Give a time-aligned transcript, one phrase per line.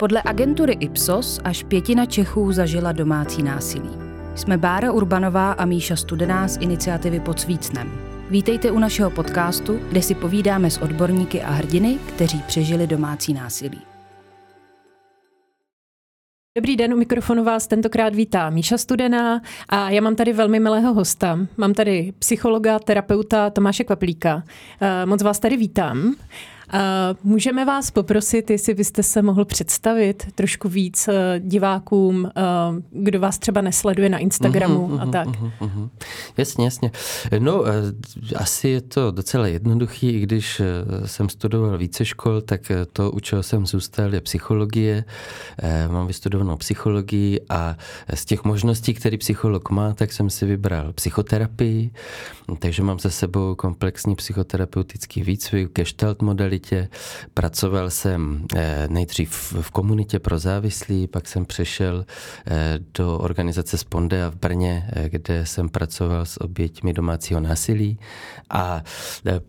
[0.00, 3.90] Podle agentury Ipsos až pětina Čechů zažila domácí násilí.
[4.34, 7.92] Jsme Bára Urbanová a Míša Studená z iniciativy Pod Svícnem.
[8.30, 13.80] Vítejte u našeho podcastu, kde si povídáme s odborníky a hrdiny, kteří přežili domácí násilí.
[16.56, 20.94] Dobrý den, u mikrofonu vás tentokrát vítá Míša Studená a já mám tady velmi milého
[20.94, 21.38] hosta.
[21.56, 24.42] Mám tady psychologa, terapeuta Tomáše Kvaplíka.
[24.80, 26.14] Eh, moc vás tady vítám.
[27.24, 32.42] Můžeme vás poprosit, jestli byste se mohl představit trošku víc eh, divákům, eh,
[32.90, 35.28] kdo vás třeba nesleduje na Instagramu uhum, a mhm, tak.
[35.60, 35.90] Uhum.
[36.36, 36.90] Jasně, jasně.
[37.38, 37.72] No, eh,
[38.36, 40.62] asi je to docela jednoduchý, i když
[41.04, 42.60] jsem studoval více škol, tak
[42.92, 45.04] to, u čeho jsem zůstal, je psychologie.
[45.88, 47.76] Mám vystudovanou psychologii a
[48.14, 51.90] z těch možností, které psycholog má, tak jsem si vybral psychoterapii,
[52.58, 56.88] takže mám za sebou komplexní psychoterapeutický výcvik, gestalt modely, komunitě.
[57.34, 62.04] Pracoval jsem eh, nejdřív v komunitě pro závislí, pak jsem přešel
[62.46, 67.98] eh, do organizace Spondea v Brně, eh, kde jsem pracoval s oběťmi domácího násilí.
[68.50, 68.82] A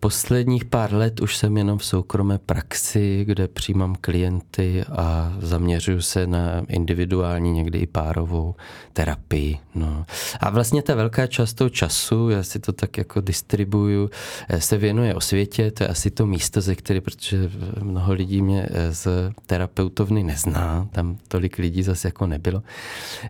[0.00, 6.26] posledních pár let už jsem jenom v soukromé praxi, kde přijímám klienty a zaměřuju se
[6.26, 8.54] na individuální, někdy i párovou
[8.92, 9.58] terapii.
[9.74, 10.06] No.
[10.40, 14.10] A vlastně ta velká část toho času, já si to tak jako distribuju,
[14.58, 17.50] se věnuje o světě, to je asi to místo, ze které protože
[17.82, 19.08] mnoho lidí mě eh, z
[19.46, 22.62] terapeutovny nezná, tam tolik lidí zase jako nebylo,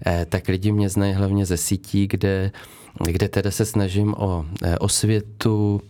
[0.07, 2.53] eh, tak lidi mě znají hlavně ze sítí, kde,
[3.05, 5.81] kde teda se snažím o eh, osvětu,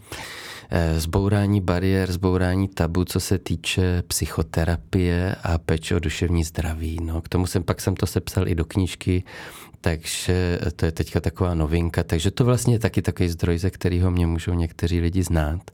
[0.96, 6.98] zbourání bariér, zbourání tabu, co se týče psychoterapie a péče o duševní zdraví.
[7.02, 9.24] No, k tomu jsem pak jsem to sepsal i do knížky
[9.80, 12.02] takže to je teďka taková novinka.
[12.02, 15.70] Takže to vlastně je taky takový zdroj, ze kterého mě můžou někteří lidi znát.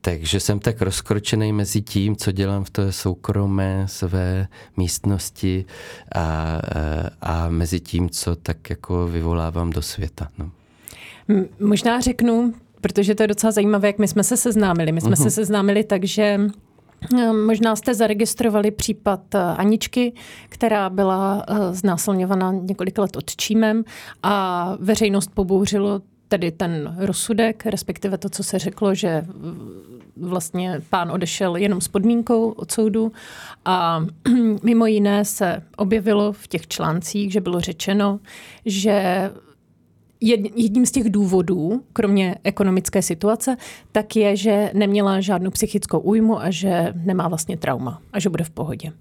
[0.00, 5.64] Takže jsem tak rozkročený mezi tím, co dělám v té soukromé své místnosti
[6.14, 6.60] a,
[7.20, 10.28] a mezi tím, co tak jako vyvolávám do světa.
[10.38, 10.50] No.
[11.60, 14.92] Možná řeknu, protože to je docela zajímavé, jak my jsme se seznámili.
[14.92, 15.16] My jsme uh-huh.
[15.16, 15.30] se mhm.
[15.30, 16.40] seznámili tak, že
[17.46, 20.12] možná jste zaregistrovali případ eh, Aničky,
[20.48, 23.84] která byla eh, znásilňovaná několik let odčímem
[24.22, 29.26] a veřejnost pobouřilo tedy ten rozsudek, respektive to, co se řeklo, že
[30.16, 33.12] vlastně pán odešel jenom s podmínkou od soudu.
[33.64, 34.04] A
[34.62, 38.20] mimo jiné se objevilo v těch článcích, že bylo řečeno,
[38.66, 39.30] že
[40.20, 43.56] jedním z těch důvodů, kromě ekonomické situace,
[43.92, 48.44] tak je, že neměla žádnou psychickou újmu a že nemá vlastně trauma a že bude
[48.44, 48.92] v pohodě.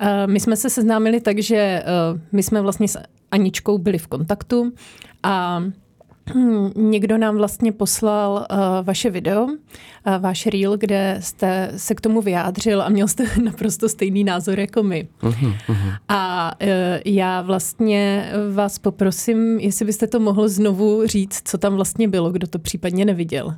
[0.00, 1.84] Eh, my jsme se seznámili tak, že eh,
[2.32, 2.98] my jsme vlastně s
[3.30, 4.72] Aničkou byli v kontaktu
[5.22, 5.64] a
[6.76, 9.56] Někdo nám vlastně poslal uh, vaše video, uh,
[10.18, 14.82] váš reel, kde jste se k tomu vyjádřil a měl jste naprosto stejný názor jako
[14.82, 15.08] my.
[15.22, 15.96] Uh-huh, uh-huh.
[16.08, 16.68] A uh,
[17.04, 22.46] já vlastně vás poprosím, jestli byste to mohl znovu říct, co tam vlastně bylo, kdo
[22.46, 23.54] to případně neviděl.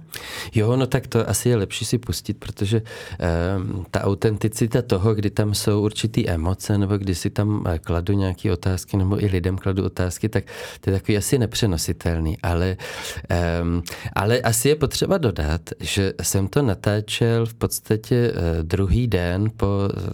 [0.54, 5.30] Jo, no tak to asi je lepší si pustit, protože uh, ta autenticita toho, kdy
[5.30, 9.84] tam jsou určitý emoce, nebo kdy si tam kladu nějaké otázky, nebo i lidem kladu
[9.84, 10.44] otázky, tak
[10.80, 12.38] to je takový asi nepřenositelný.
[12.42, 13.82] Ale, um,
[14.14, 19.66] ale asi je potřeba dodat, že jsem to natáčel v podstatě eh, druhý den po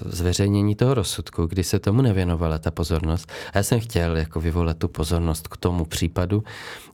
[0.07, 3.33] zveřejnění toho rozsudku, kdy se tomu nevěnovala ta pozornost.
[3.53, 6.45] A já jsem chtěl jako vyvolat tu pozornost k tomu případu,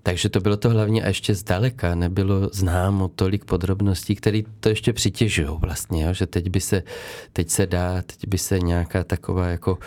[0.03, 4.93] takže to bylo to hlavně a ještě zdaleka nebylo známo tolik podrobností, které to ještě
[4.93, 6.13] přitěžují vlastně, jo?
[6.13, 6.83] že teď by se,
[7.33, 9.79] teď se dá, teď by se nějaká taková jako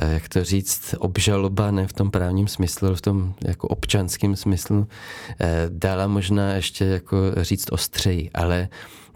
[0.00, 4.88] jak to říct, obžaloba, ne v tom právním smyslu, ale v tom jako občanském smyslu,
[5.40, 8.68] eh, dala možná ještě jako říct ostřeji, ale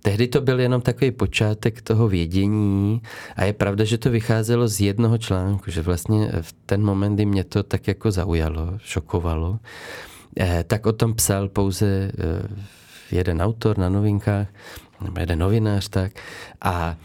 [0.03, 3.03] Tehdy to byl jenom takový počátek toho vědění
[3.37, 7.26] a je pravda, že to vycházelo z jednoho článku, že vlastně v ten moment, kdy
[7.26, 9.58] mě to tak jako zaujalo, šokovalo,
[10.41, 12.12] eh, tak o tom psal pouze
[13.10, 14.47] jeden autor na novinkách,
[15.00, 16.12] nebo jeden novinář tak.
[16.60, 16.97] A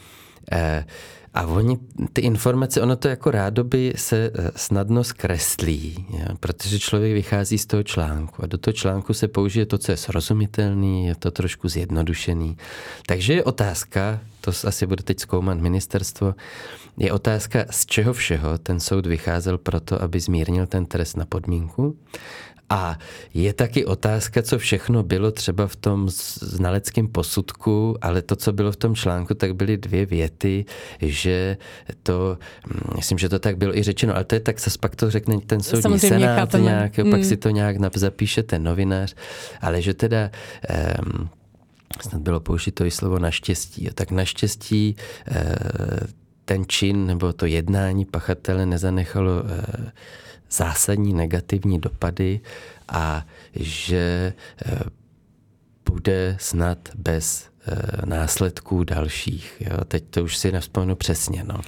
[1.34, 1.78] a oni,
[2.14, 6.06] ty informace, ono to jako rádoby se eh, snadno zkreslí,
[6.40, 9.97] protože člověk vychází z toho článku a do toho článku se použije to, co je
[9.97, 12.58] srozumitelný, je to trošku zjednodušený.
[13.06, 16.35] Takže je otázka, to asi bude teď zkoumat ministerstvo,
[16.97, 21.96] je otázka, z čeho všeho ten soud vycházel proto, aby zmírnil ten trest na podmínku
[22.72, 22.97] a
[23.34, 26.09] je taky otázka, co všechno bylo třeba v tom
[26.40, 30.66] znaleckém posudku, ale to, co bylo v tom článku, tak byly dvě věty,
[31.02, 31.58] že
[32.03, 32.38] to,
[32.68, 35.12] hm, myslím, že to tak bylo i řečeno, ale to je tak, se pak to
[35.12, 37.12] řekne ten soudní Samozřejmě senát nějak, mm.
[37.12, 39.16] pak si to nějak zapíše ten novinář,
[39.62, 40.32] ale že teda
[41.12, 41.29] um,
[42.02, 43.90] snad bylo použito i slovo naštěstí.
[43.94, 44.96] Tak naštěstí
[46.46, 49.91] ten čin nebo to jednání pachatele nezanechalo eh,
[50.52, 52.40] zásadní negativní dopady
[52.90, 53.26] a
[53.56, 54.34] že
[54.66, 54.80] eh,
[55.90, 57.52] bude snad bez
[58.06, 59.53] následků dalších.
[59.59, 59.86] Jo?
[59.86, 61.44] Teď to už si nevzpomenu přesně.
[61.44, 61.62] No.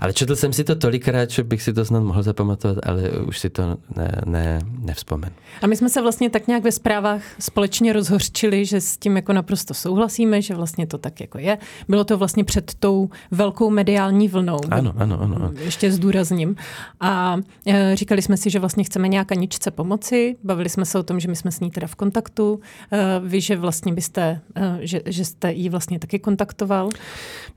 [0.00, 3.38] Ale četl jsem si to tolikrát, že bych si to snad mohl zapamatovat, ale už
[3.38, 5.34] si to ne, ne, nevzpomenu.
[5.62, 9.32] A my jsme se vlastně tak nějak ve zprávách společně rozhořčili, že s tím jako
[9.32, 11.58] naprosto souhlasíme, že vlastně to tak jako je.
[11.88, 14.58] Bylo to vlastně před tou velkou mediální vlnou.
[14.70, 15.36] Ano, ano, ano.
[15.36, 15.52] ano.
[15.60, 16.56] Ještě zdůrazním.
[17.00, 17.36] A
[17.66, 20.36] e, říkali jsme si, že vlastně chceme nějak Aničce pomoci.
[20.44, 22.60] Bavili jsme se o tom, že my jsme s ní teda v kontaktu.
[22.92, 26.88] E, vy, že vlastně byste, e, že, že jste ji vlastně taky kontaktoval.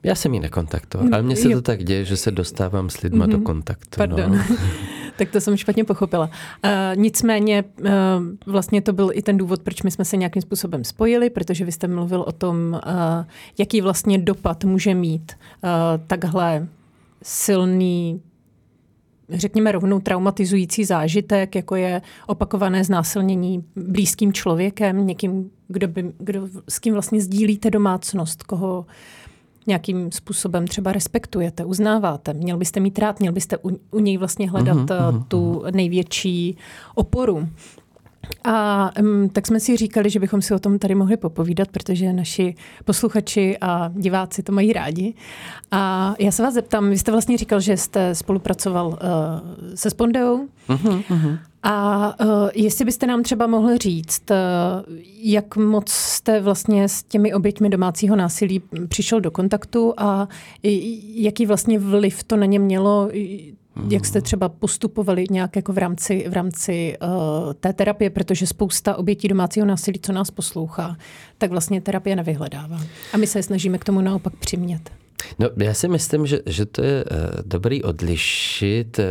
[0.03, 3.25] Já jsem ji nekontaktoval, ale mně se to tak děje, že se dostávám s lidma
[3.25, 3.31] mm-hmm.
[3.31, 3.45] do mhm.
[3.45, 4.01] kontaktu.
[4.01, 4.07] No.
[4.07, 4.37] Pardon.
[4.37, 4.57] No.
[5.17, 6.25] tak to jsem špatně pochopila.
[6.25, 7.87] Uh, nicméně uh,
[8.45, 11.71] vlastně to byl i ten důvod, proč my jsme se nějakým způsobem spojili, protože vy
[11.71, 13.25] jste mluvil o tom, uh,
[13.57, 15.31] jaký vlastně dopad může mít
[15.63, 15.69] uh,
[16.07, 16.67] takhle
[17.23, 18.21] silný
[19.29, 26.79] řekněme rovnou traumatizující zážitek, jako je opakované znásilnění blízkým člověkem, někým, kdo, by, kdo s
[26.79, 28.85] kým vlastně sdílíte domácnost, koho
[29.67, 32.33] nějakým způsobem třeba respektujete, uznáváte.
[32.33, 36.57] Měl byste mít rád, měl byste u, u něj vlastně hledat uh-huh, tu největší
[36.95, 37.49] oporu.
[38.43, 42.13] A um, tak jsme si říkali, že bychom si o tom tady mohli popovídat, protože
[42.13, 42.55] naši
[42.85, 45.13] posluchači a diváci to mají rádi.
[45.71, 48.95] A já se vás zeptám, vy jste vlastně říkal, že jste spolupracoval uh,
[49.75, 50.47] se Spondeou.
[50.69, 51.39] Uh-huh, uh-huh.
[51.63, 54.37] A uh, jestli byste nám třeba mohli říct, uh,
[55.21, 60.27] jak moc jste vlastně s těmi oběťmi domácího násilí přišel do kontaktu a
[61.15, 63.09] jaký vlastně vliv to na ně mělo,
[63.89, 68.95] jak jste třeba postupovali nějak jako v rámci, v rámci uh, té terapie, protože spousta
[68.95, 70.97] obětí domácího násilí, co nás poslouchá,
[71.37, 72.81] tak vlastně terapie nevyhledává.
[73.13, 74.89] A my se snažíme k tomu naopak přimět.
[75.39, 79.05] No, já si myslím, že, že to je uh, dobrý odlišit uh,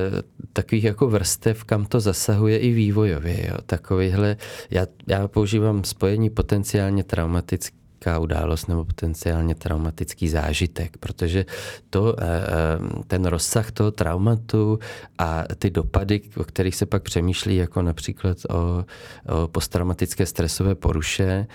[0.52, 3.46] takových jako vrstev, kam to zasahuje i vývojově.
[3.48, 3.58] Jo.
[3.66, 4.36] Takovýhle,
[4.70, 11.46] já, já používám spojení potenciálně traumatický traumatická událost nebo potenciálně traumatický zážitek, protože
[11.90, 14.78] to, eh, eh, ten rozsah toho traumatu
[15.18, 21.46] a ty dopady, o kterých se pak přemýšlí, jako například o, o posttraumatické stresové poruše,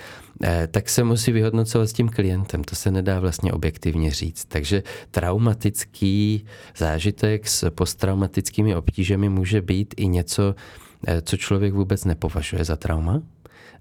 [0.43, 2.63] eh, tak se musí vyhodnocovat s tím klientem.
[2.63, 4.45] To se nedá vlastně objektivně říct.
[4.45, 6.45] Takže traumatický
[6.77, 10.55] zážitek s posttraumatickými obtížemi může být i něco,
[11.21, 13.21] co člověk vůbec nepovažuje za trauma,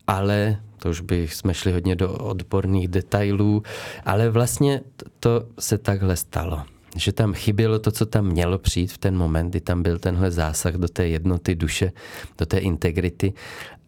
[0.06, 3.62] ale to už bych jsme šli hodně do odborných detailů,
[4.04, 4.80] ale vlastně
[5.20, 6.62] to se takhle stalo.
[6.96, 10.30] Že tam chybělo to, co tam mělo přijít v ten moment, kdy tam byl tenhle
[10.30, 11.92] zásah do té jednoty duše,
[12.38, 13.32] do té integrity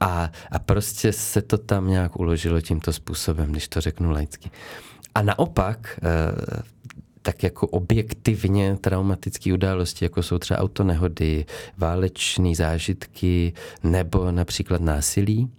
[0.00, 4.50] a, a prostě se to tam nějak uložilo tímto způsobem, když to řeknu laicky.
[5.14, 6.62] A naopak, eh,
[7.22, 11.46] tak jako objektivně traumatické události, jako jsou třeba autonehody,
[11.76, 13.52] váleční zážitky
[13.82, 15.50] nebo například násilí,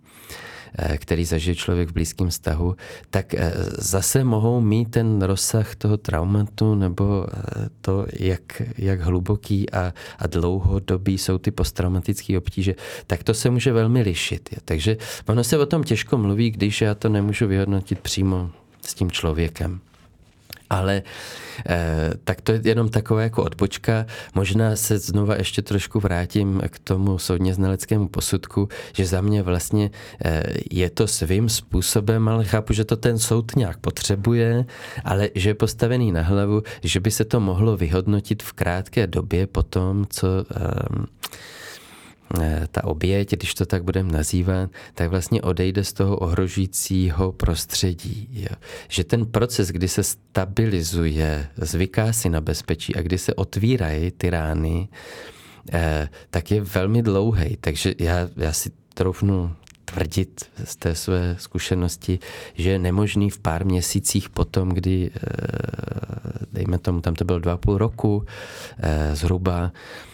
[0.97, 2.75] který zažije člověk v blízkém vztahu,
[3.09, 9.69] tak eh, zase mohou mít ten rozsah toho traumatu nebo eh, to, jak, jak hluboký
[9.71, 12.75] a, a dlouhodobý jsou ty posttraumatické obtíže,
[13.07, 14.49] tak to se může velmi lišit.
[14.65, 18.49] Takže ono se o tom těžko mluví, když já to nemůžu vyhodnotit přímo
[18.85, 19.79] s tím člověkem
[20.69, 21.03] ale
[21.69, 24.05] eh, tak to je jenom taková jako odbočka.
[24.35, 29.91] Možná se znova ještě trošku vrátím k tomu soudně znaleckému posudku, že za mě vlastně
[30.25, 34.65] eh, je to svým způsobem, ale chápu, že to ten soud nějak potřebuje,
[35.03, 39.47] ale že je postavený na hlavu, že by se to mohlo vyhodnotit v krátké době
[39.47, 41.05] po tom, co Eh,
[42.71, 48.27] ta oběť, když to tak budeme nazývat, tak vlastně odejde z toho ohrožujícího prostředí.
[48.31, 48.55] Jo.
[48.87, 54.29] Že ten proces, kdy se stabilizuje, zvyká si na bezpečí a kdy se otvírají ty
[54.29, 54.87] rány,
[55.71, 57.57] eh, tak je velmi dlouhý.
[57.61, 59.55] Takže já, já si troufnu
[59.85, 62.19] tvrdit z té své zkušenosti,
[62.53, 65.19] že je nemožný v pár měsících potom, kdy, eh,
[66.51, 68.25] dejme tomu, tam to bylo dva půl roku
[69.13, 70.08] zhruba, Eh,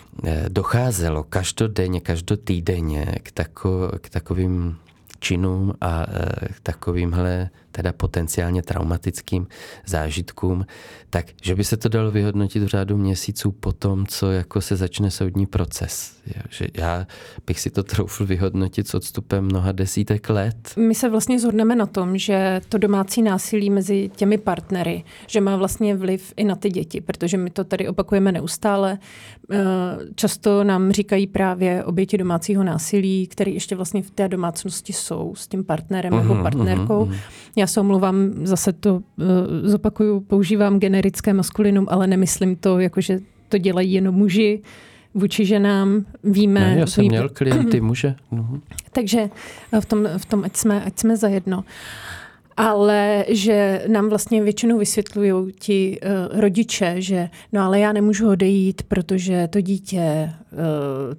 [0.50, 4.78] docházelo každodenně, každotýdenně k, tako, k takovým
[5.20, 9.48] činům a eh, k takovýmhle teda potenciálně traumatickým
[9.86, 10.66] zážitkům,
[11.10, 14.76] tak že by se to dalo vyhodnotit v řádu měsíců po tom, co jako se
[14.76, 16.18] začne soudní proces.
[16.50, 17.08] Že já
[17.48, 20.74] bych si to troufl vyhodnotit s odstupem mnoha desítek let.
[20.78, 25.56] My se vlastně zhodneme na tom, že to domácí násilí mezi těmi partnery, že má
[25.56, 28.98] vlastně vliv i na ty děti, protože my to tady opakujeme neustále.
[29.52, 29.58] Eh,
[30.16, 35.48] často nám říkají právě oběti domácího násilí, které ještě vlastně v té domácnosti jsou s
[35.48, 37.06] tím partnerem uh-huh, nebo partnerkou.
[37.06, 37.16] Uh-huh.
[37.56, 39.04] Já se omluvám, zase to uh,
[39.64, 44.62] zopakuju, používám generické maskulinum, ale nemyslím to, jako že to dělají jenom muži
[45.14, 46.06] vůči ženám.
[46.24, 46.60] Víme...
[46.60, 48.16] Ne, já jsem víme, měl klienty muže.
[48.34, 48.62] Uh-huh.
[48.92, 49.30] Takže
[49.80, 51.64] v tom, v tom ať, jsme, ať jsme zajedno.
[52.58, 58.84] Ale že nám vlastně většinou vysvětlují ti uh, rodiče, že no ale já nemůžu odejít,
[58.84, 61.16] protože to dítě uh,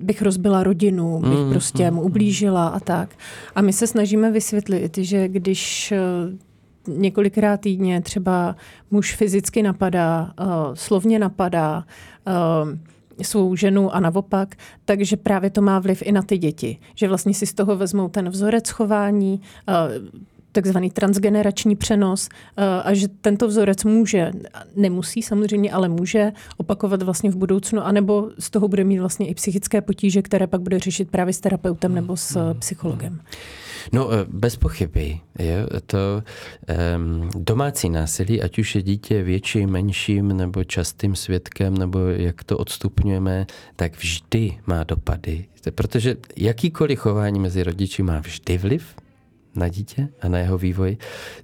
[0.00, 3.16] bych rozbila rodinu, bych mm, prostě mm, mu ublížila a tak.
[3.54, 5.98] A my se snažíme vysvětlit, že když eh,
[6.86, 8.56] několikrát týdně třeba
[8.90, 11.84] muž fyzicky napadá, uh, slovně napadá
[12.26, 14.54] uh, svou ženu a naopak,
[14.84, 16.78] takže právě to má vliv i na ty děti.
[16.94, 19.40] Že vlastně si z toho vezmou ten vzorec chování,
[20.62, 24.30] takzvaný transgenerační přenos eh, a že tento vzorec může,
[24.76, 29.34] nemusí samozřejmě, ale může opakovat vlastně v budoucnu, anebo z toho bude mít vlastně i
[29.34, 32.60] psychické potíže, které pak bude řešit právě s terapeutem nebo s hmm.
[32.60, 33.20] psychologem.
[33.92, 35.20] No, eh, bez pochyby.
[35.38, 36.22] Je to
[36.98, 42.58] um, domácí násilí, ať už je dítě větším, menším nebo častým svědkem, nebo jak to
[42.58, 43.46] odstupňujeme,
[43.76, 45.44] tak vždy má dopady.
[45.74, 48.94] Protože jakýkoliv chování mezi rodiči má vždy vliv
[49.58, 50.96] na dítě a na jeho vývoj,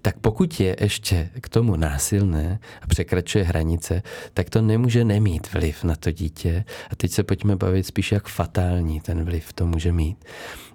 [0.03, 4.03] tak pokud je ještě k tomu násilné a překračuje hranice,
[4.35, 6.65] tak to nemůže nemít vliv na to dítě.
[6.91, 10.25] A teď se pojďme bavit spíš, jak fatální ten vliv to může mít.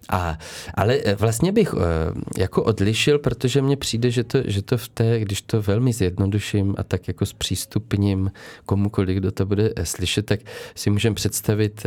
[0.10, 0.38] A,
[0.74, 4.90] ale eh, vlastně bych eh, jako odlišil, protože mně přijde, že to, že to v
[4.90, 8.32] té, když to velmi zjednoduším a tak jako zpřístupním
[8.66, 10.40] komukoliv, kdo to bude eh, slyšet, tak
[10.76, 11.86] si můžeme představit,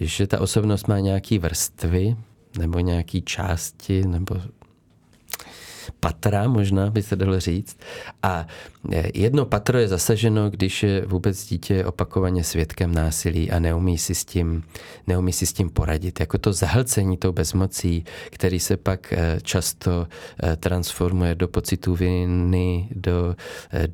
[0.00, 2.16] že ta osobnost má nějaký vrstvy,
[2.58, 4.34] nebo nějaký části, nebo
[6.00, 7.76] patra, možná by se dalo říct.
[8.22, 8.46] A
[8.92, 14.14] e, jedno patro je zasaženo, když je vůbec dítě opakovaně svědkem násilí a neumí si
[14.14, 14.62] s tím,
[15.06, 16.20] neumí si s tím poradit.
[16.20, 20.06] Jako to zahlcení tou bezmocí, který se pak e, často
[20.42, 23.36] e, transformuje do pocitu viny, do,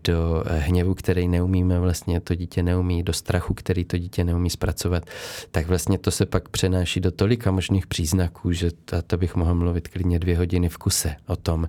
[0.04, 5.04] do hněvu, který neumíme vlastně, to dítě neumí, do strachu, který to dítě neumí zpracovat,
[5.50, 9.54] tak vlastně to se pak přenáší do tolika možných příznaků, že to, to bych mohl
[9.54, 11.68] mluvit klidně dvě hodiny v kuse o tom,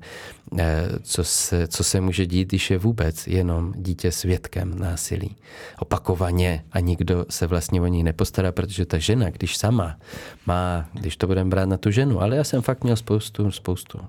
[1.02, 5.36] co se, co se může dít, když je vůbec jenom dítě svědkem násilí.
[5.80, 9.98] Opakovaně a nikdo se vlastně o ní nepostará, protože ta žena, když sama
[10.46, 14.00] má, když to budeme brát na tu ženu, ale já jsem fakt měl spoustu, spoustu,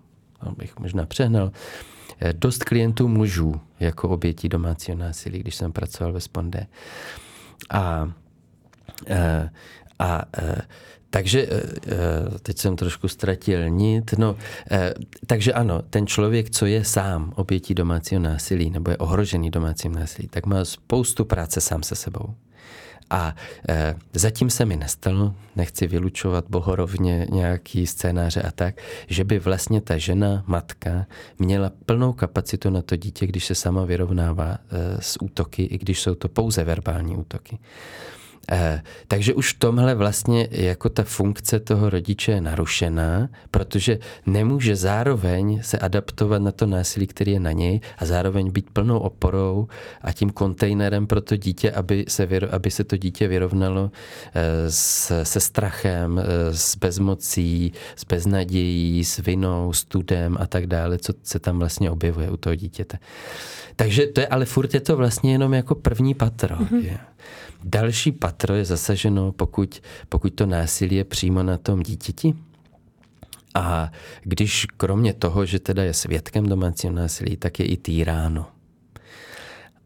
[0.41, 1.53] abych možná přehnal,
[2.21, 6.67] eh, dost klientů mužů jako obětí domácího násilí, když jsem pracoval ve Sponde.
[7.71, 8.11] A,
[9.07, 9.51] eh,
[9.99, 10.23] a, a
[11.11, 14.15] takže eh, eh, teď jsem trošku ztratil nit.
[14.19, 14.37] No,
[14.71, 14.95] eh,
[15.27, 20.29] takže ano, ten člověk, co je sám obětí domácího násilí nebo je ohrožený domácím násilí,
[20.29, 22.35] tak má spoustu práce sám se sebou.
[23.11, 23.35] A
[24.13, 29.99] zatím se mi nestalo, nechci vylučovat bohorovně nějaký scénáře a tak, že by vlastně ta
[29.99, 31.07] žena, matka,
[31.39, 34.59] měla plnou kapacitu na to dítě, když se sama vyrovnává
[35.01, 37.59] s útoky, i když jsou to pouze verbální útoky.
[38.53, 44.76] Eh, takže už v tomhle vlastně jako ta funkce toho rodiče je narušená, protože nemůže
[44.76, 49.69] zároveň se adaptovat na to násilí, který je na něj a zároveň být plnou oporou
[50.03, 53.91] a tím kontejnerem pro to dítě, aby se, aby se to dítě vyrovnalo
[54.35, 60.99] eh, s, se strachem, eh, s bezmocí, s beznadějí, s vinou, studem a tak dále,
[60.99, 62.99] co se tam vlastně objevuje u toho dítěte.
[63.76, 66.57] Takže to je, ale furt je to vlastně jenom jako první patro.
[66.57, 66.99] Mm-hmm.
[67.68, 72.35] Další patro je zasaženo, pokud, pokud to násilí je přímo na tom dítěti.
[73.54, 73.92] A
[74.23, 78.46] když kromě toho, že teda je svědkem domácího násilí, tak je i týráno.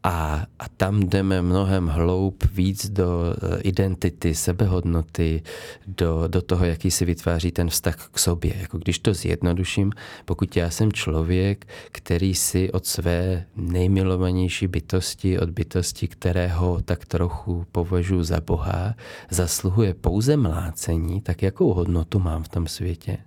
[0.03, 5.43] A, a tam jdeme mnohem hloub víc do eh, identity, sebehodnoty,
[5.87, 8.53] do, do toho, jaký si vytváří ten vztah k sobě.
[8.61, 9.91] Jako když to zjednoduším,
[10.25, 17.65] pokud já jsem člověk, který si od své nejmilovanější bytosti, od bytosti, kterého tak trochu
[17.71, 18.95] považuji za Boha,
[19.29, 23.17] zasluhuje pouze mlácení, tak jakou hodnotu mám v tom světě?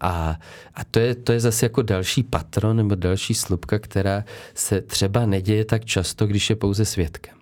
[0.00, 0.38] A,
[0.74, 4.24] a to, je, to je zase jako další patron nebo další slupka, která
[4.54, 7.38] se třeba neděje tak často, když je pouze svědkem.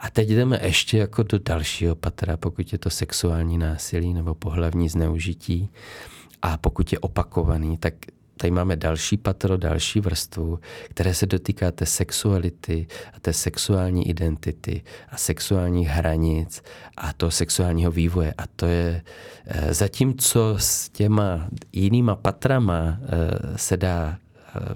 [0.00, 4.88] A teď jdeme ještě jako do dalšího patra, pokud je to sexuální násilí nebo pohlavní
[4.88, 5.70] zneužití.
[6.42, 7.94] A pokud je opakovaný, tak
[8.36, 14.82] tady máme další patro, další vrstvu, které se dotýká té sexuality a té sexuální identity
[15.08, 16.62] a sexuálních hranic
[16.96, 18.34] a toho sexuálního vývoje.
[18.38, 19.02] A to je
[19.46, 24.18] eh, zatímco s těma jinýma patrama eh, se dá
[24.56, 24.74] eh,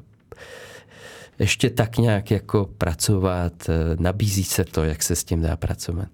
[1.39, 3.53] ještě tak nějak jako pracovat,
[3.99, 6.09] nabízí se to, jak se s tím dá pracovat.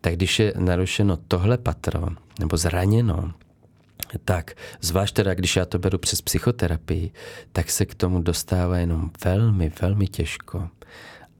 [0.00, 2.08] Tak když je narušeno tohle patro,
[2.40, 3.32] nebo zraněno,
[4.24, 7.12] tak zvlášť teda, když já to beru přes psychoterapii,
[7.52, 10.68] tak se k tomu dostává jenom velmi, velmi těžko.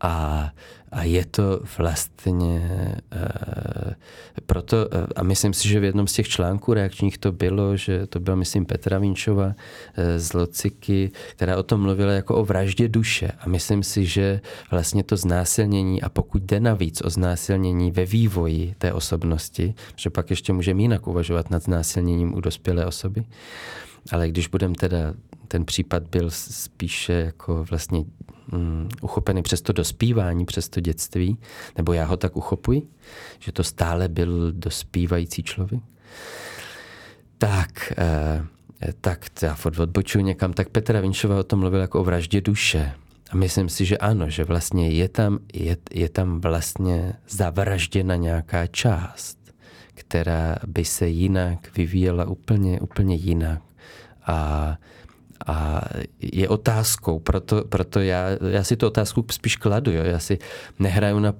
[0.02, 0.50] A,
[0.92, 2.70] a je to vlastně
[3.12, 3.94] e,
[4.46, 8.06] proto, eh, a myslím si, že v jednom z těch článků reakčních to bylo, že
[8.06, 9.54] to byla, myslím, Petra Vinčova
[9.96, 13.32] e, z Lociky, která o tom mluvila jako o vraždě duše.
[13.38, 14.40] A myslím si, že
[14.70, 20.30] vlastně to znásilnění, a pokud jde navíc o znásilnění ve vývoji té osobnosti, že pak
[20.30, 23.24] ještě můžeme jinak uvažovat nad znásilněním u dospělé osoby,
[24.10, 25.14] ale když budeme teda,
[25.48, 28.04] ten případ byl spíše jako vlastně
[28.52, 31.38] um, uchopený přes to dospívání, přes to dětství,
[31.76, 32.82] nebo já ho tak uchopuji,
[33.38, 35.82] že to stále byl dospívající člověk,
[37.38, 38.44] tak, eh,
[39.00, 42.92] tak já odbočuji někam, tak Petra Vinčová o tom mluvil jako o vraždě duše.
[43.30, 48.66] A myslím si, že ano, že vlastně je tam, je, je tam vlastně zavražděna nějaká
[48.66, 49.38] část,
[49.94, 53.62] která by se jinak vyvíjela úplně, úplně jinak.
[54.26, 54.78] A
[55.46, 55.80] a
[56.20, 59.92] je otázkou, proto, proto já, já si tu otázku spíš kladu.
[59.92, 60.04] Jo?
[60.04, 60.38] Já si
[60.78, 61.34] nehraju na,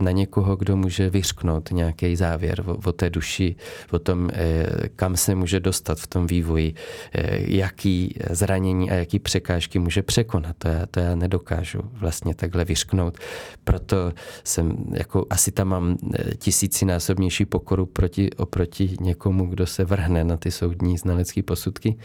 [0.00, 3.56] na někoho, kdo může vyřknout nějaký závěr o, o té duši,
[3.90, 6.74] o tom, eh, kam se může dostat v tom vývoji,
[7.12, 10.56] eh, jaký zranění a jaký překážky může překonat.
[10.58, 13.18] To já, to já nedokážu vlastně takhle vyřknout.
[13.64, 14.12] Proto
[14.44, 20.36] jsem, jako asi tam mám eh, tisícinásobnější pokoru proti, oproti někomu, kdo se vrhne na
[20.36, 21.96] ty soudní znalecké posudky.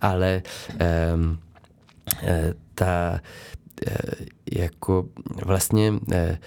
[0.00, 0.42] Ale
[0.78, 0.83] eh,
[2.74, 3.20] ta
[3.86, 3.96] eh,
[4.52, 5.08] jako
[5.44, 6.38] vlastně eh,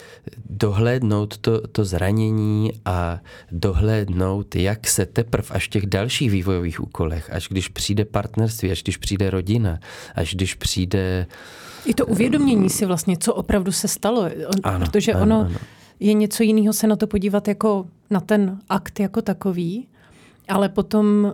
[0.50, 3.20] dohlédnout to, to zranění a
[3.52, 8.84] dohlédnout, jak se teprv až v těch dalších vývojových úkolech, až když přijde partnerství, až
[8.84, 9.80] když přijde rodina,
[10.16, 11.26] až když přijde...
[11.86, 14.30] I to uvědomění si vlastně, co opravdu se stalo,
[14.64, 15.58] ano, protože ano, ono ano.
[16.00, 19.88] je něco jiného se na to podívat jako na ten akt jako takový,
[20.48, 21.34] ale potom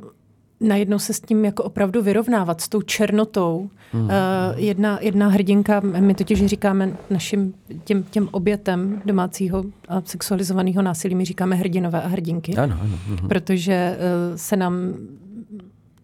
[0.64, 3.70] najednou se s tím jako opravdu vyrovnávat, s tou černotou.
[3.92, 4.04] Hmm.
[4.04, 4.10] Uh,
[4.56, 7.54] jedna, jedna hrdinka, my totiž říkáme našim
[7.84, 12.56] těm, těm obětem domácího a sexualizovaného násilí, my říkáme hrdinové a hrdinky.
[12.56, 13.00] Ano, ano.
[13.10, 13.28] Uh-huh.
[13.28, 14.94] Protože uh, se nám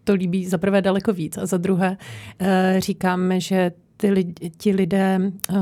[0.04, 1.90] to líbí za prvé daleko víc a za druhé
[2.40, 2.46] uh,
[2.78, 5.56] říkáme, že ty lidi, ti lidé uh,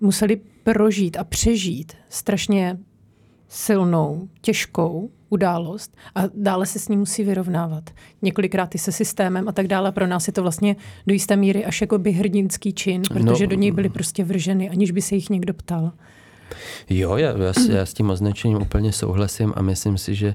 [0.00, 2.78] museli prožít a přežít strašně
[3.48, 7.90] silnou, těžkou událost a dále se s ní musí vyrovnávat.
[8.22, 9.92] Několikrát i se systémem a tak dále.
[9.92, 13.50] Pro nás je to vlastně do jisté míry až jako by hrdinský čin, protože no,
[13.50, 15.92] do něj byly prostě vrženy, aniž by se jich někdo ptal.
[16.90, 20.34] Jo, já, já, já s tím označením úplně souhlasím a myslím si, že,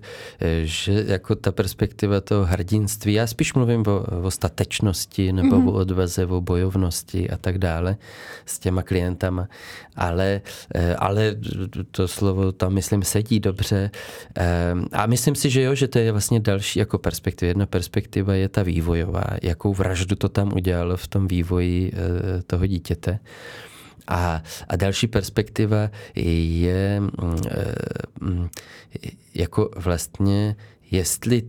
[0.64, 5.70] že jako ta perspektiva toho hrdinství, já spíš mluvím o, o statečnosti nebo mm-hmm.
[5.70, 7.98] o odvaze, o bojovnosti a tak dále
[8.46, 9.48] s těma klientama,
[9.96, 10.42] ale,
[10.98, 11.36] ale
[11.92, 13.92] to slovo tam, myslím, sedí dobře
[14.92, 17.48] a myslím si, že jo, že to je vlastně další jako perspektiva.
[17.48, 22.66] Jedna perspektiva je ta vývojová, jakou vraždu to tam udělalo v tom vývoji eh, toho
[22.66, 23.20] dítěte.
[24.08, 27.10] A, a další perspektiva je mm,
[27.52, 27.76] eh,
[28.22, 28.50] mm,
[29.34, 30.56] jako vlastně,
[30.92, 31.44] jestli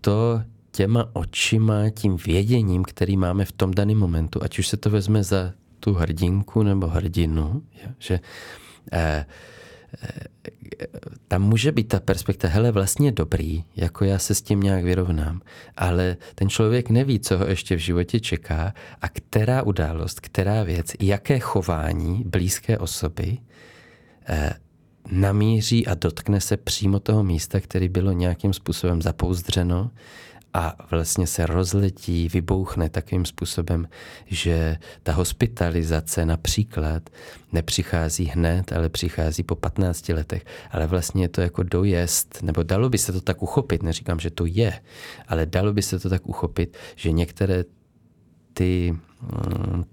[0.00, 4.90] to těma očima, tím věděním, který máme v tom daném momentu, ať už se to
[4.90, 7.62] vezme za tu hrdinku nebo hrdinu,
[7.98, 8.20] že
[8.92, 9.26] eh,
[11.28, 15.40] tam může být ta perspektiva, hele, vlastně dobrý, jako já se s tím nějak vyrovnám,
[15.76, 20.92] ale ten člověk neví, co ho ještě v životě čeká a která událost, která věc,
[21.00, 23.38] jaké chování blízké osoby
[24.28, 24.52] eh,
[25.10, 29.90] namíří a dotkne se přímo toho místa, který bylo nějakým způsobem zapouzdřeno
[30.54, 33.88] a vlastně se rozletí, vybouchne takovým způsobem,
[34.26, 37.10] že ta hospitalizace například
[37.52, 40.44] nepřichází hned, ale přichází po 15 letech.
[40.70, 44.30] Ale vlastně je to jako dojezd, nebo dalo by se to tak uchopit, neříkám, že
[44.30, 44.80] to je,
[45.28, 47.64] ale dalo by se to tak uchopit, že některé
[48.52, 49.84] ty mm,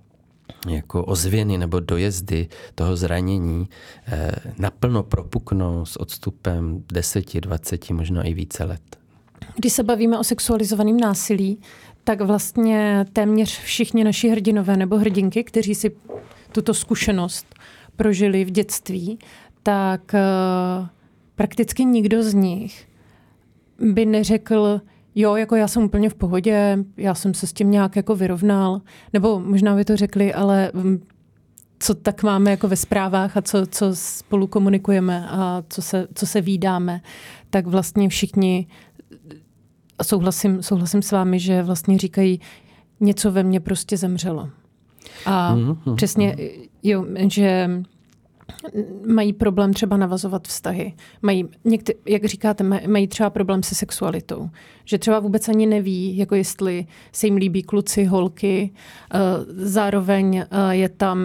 [0.68, 3.70] jako ozvěny nebo dojezdy toho zranění
[4.08, 9.05] eh, naplno propuknou s odstupem 10, 20, možná i více let.
[9.56, 11.60] Když se bavíme o sexualizovaném násilí,
[12.04, 15.96] tak vlastně téměř všichni naši hrdinové nebo hrdinky, kteří si
[16.52, 17.56] tuto zkušenost
[17.96, 19.20] prožili v dětství,
[19.64, 20.88] tak uh,
[21.36, 22.88] prakticky nikdo z nich
[23.80, 24.82] by neřekl,
[25.16, 28.82] jo, jako já jsem úplně v pohodě, já jsem se s tím nějak jako vyrovnal,
[29.14, 31.04] nebo možná by to řekli, ale mm,
[31.80, 36.28] co tak máme jako ve zprávách a co, co spolu komunikujeme a co se, co
[36.28, 37.02] se výdáme,
[37.50, 38.68] tak vlastně všichni
[40.00, 42.42] a souhlasím, souhlasím s vámi, že vlastně říkají,
[43.00, 44.50] něco ve mně prostě zemřelo.
[45.26, 45.96] A mm-hmm.
[45.96, 46.38] přesně,
[46.84, 47.70] jo, že
[49.08, 50.94] mají problém třeba navazovat vztahy.
[51.22, 54.50] Mají, někdy, jak říkáte, mají třeba problém se sexualitou.
[54.86, 58.74] Že třeba vůbec ani neví, jako jestli se jim líbí kluci, holky.
[59.14, 61.20] Eh, zároveň eh, je tam,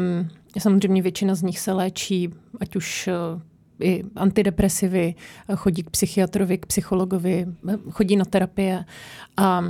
[0.58, 2.30] samozřejmě většina z nich se léčí,
[2.60, 3.40] ať už eh,
[3.82, 5.14] i antidepresivy,
[5.54, 7.46] chodí k psychiatrovi, k psychologovi,
[7.90, 8.84] chodí na terapie.
[9.36, 9.62] A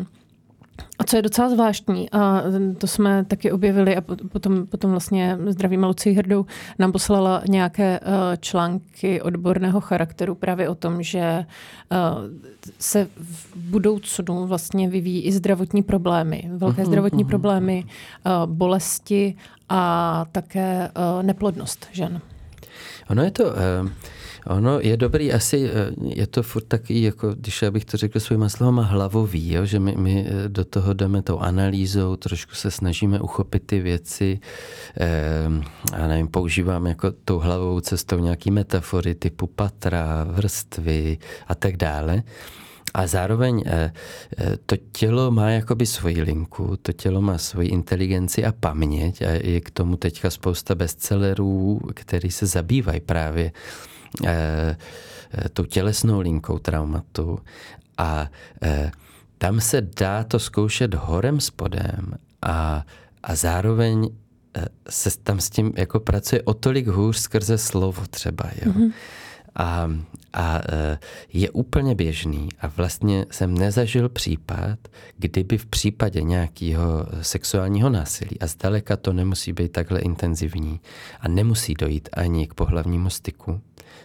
[0.98, 2.42] a co je docela zvláštní, a
[2.78, 4.00] to jsme taky objevili a
[4.32, 6.46] potom, potom vlastně zdravíme Lucí Hrdou
[6.78, 11.46] nám poslala nějaké eh, články odborného charakteru právě o tom, že eh,
[12.78, 17.28] se v budoucnu vlastně vyvíjí i zdravotní problémy, velké mhm, zdravotní mhm.
[17.28, 19.36] problémy, eh, bolesti
[19.68, 20.90] a také
[21.22, 22.20] neplodnost žen.
[23.10, 23.44] Ono je to...
[23.44, 23.90] Uh
[24.46, 28.20] Ono je dobrý, asi eh, je to furt taky, jako když já bych to řekl
[28.20, 29.64] svýma slovama, hlavový, jo?
[29.64, 34.40] že my, my eh, do toho jdeme tou analýzou, trošku se snažíme uchopit ty věci,
[35.92, 42.22] a nevím, používáme jako tou hlavou cestou nějaký metafory typu patra, vrstvy a tak dále.
[42.94, 43.92] A zároveň eh,
[44.66, 49.60] to tělo má jakoby svoji linku, to tělo má svoji inteligenci a paměť a je
[49.60, 53.52] k tomu teďka spousta bestsellerů, který se zabývají právě
[54.26, 54.76] Eh,
[55.32, 57.38] eh, tou tělesnou linkou traumatu
[57.98, 58.30] a
[58.62, 58.90] eh,
[59.38, 62.84] tam se dá to zkoušet horem spodem a,
[63.22, 64.10] a zároveň
[64.88, 68.44] se tam s tím jako pracuje o tolik hůř skrze slovo třeba.
[68.64, 68.72] Jo.
[68.72, 68.92] Mm-hmm.
[69.60, 69.90] A,
[70.32, 70.60] a
[71.32, 74.78] je úplně běžný a vlastně jsem nezažil případ,
[75.16, 80.80] kdyby v případě nějakého sexuálního násilí, a zdaleka to nemusí být takhle intenzivní
[81.20, 83.60] a nemusí dojít ani k pohlavnímu styku,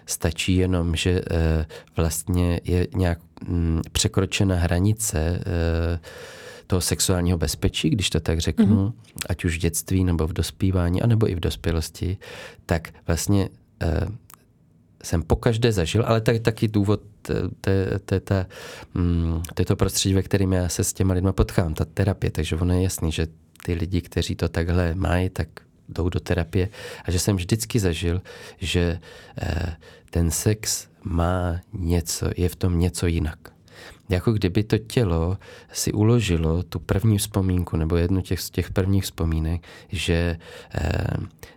[0.06, 1.66] Stačí jenom, že eh,
[1.96, 6.00] vlastně je nějak mm, překročena hranice eh,
[6.68, 8.94] toho sexuálního bezpečí, když to tak řeknu, mm-hmm.
[9.30, 12.18] ať už v dětství nebo v dospívání, anebo i v dospělosti,
[12.66, 13.50] tak vlastně
[15.06, 17.02] jsem pokaždé zažil, ale tak, taky důvod
[18.94, 22.74] mm, to prostředí, ve kterém já se s těma lidma potkám, ta terapie, takže ono
[22.74, 23.28] je jasný, že
[23.66, 25.48] ty lidi, kteří to takhle mají, tak
[25.90, 26.70] jdou do terapie
[27.04, 28.22] a že jsem vždycky zažil,
[28.58, 29.00] že
[29.42, 29.76] eh,
[30.10, 33.55] ten sex má něco, je v tom něco jinak.
[34.10, 35.38] Jako kdyby to tělo
[35.72, 40.38] si uložilo tu první vzpomínku nebo jednu těch, z těch prvních vzpomínek, že
[40.76, 41.08] eh,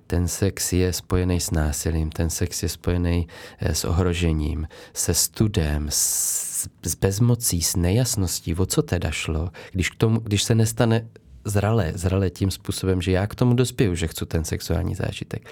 [0.07, 5.87] ten sex je spojený s násilím, ten sex je spojený eh, s ohrožením, se studem,
[5.91, 11.09] s, s bezmocí, s nejasností, o co teda šlo, když, k tomu, když se nestane
[11.49, 15.49] zralé, zralé tím způsobem, že já k tomu dospěju, že chci ten sexuální zážitek.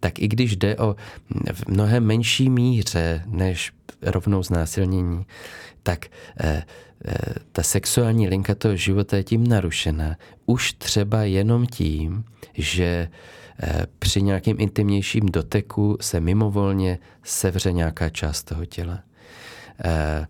[0.00, 0.96] Tak i když jde o
[1.52, 5.26] v mnohem menší míře než rovnou znásilnění,
[5.82, 6.06] tak
[6.40, 6.62] eh,
[7.04, 7.14] eh,
[7.52, 10.16] ta sexuální linka toho života je tím narušena.
[10.46, 12.24] Už třeba jenom tím,
[12.54, 13.08] že
[13.62, 19.02] eh, při nějakém intimnějším doteku se mimovolně sevře nějaká část toho těla.
[19.84, 20.26] Eh,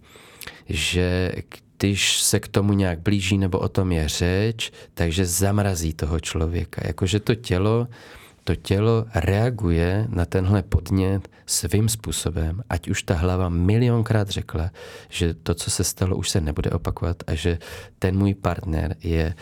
[0.69, 1.33] že
[1.83, 6.83] když se k tomu nějak blíží nebo o tom je řeč, takže zamrazí toho člověka.
[6.87, 7.89] Jakože to tělo,
[8.45, 14.71] to tělo reaguje na tenhle podnět svým způsobem, ať už ta hlava milionkrát řekla,
[15.09, 17.59] že to, co se stalo, už se nebude opakovat a že
[17.99, 19.35] ten můj partner je